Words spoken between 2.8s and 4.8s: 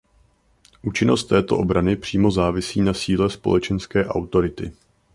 na síle společenské autority.